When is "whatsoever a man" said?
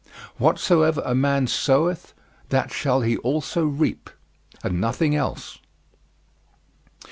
0.37-1.45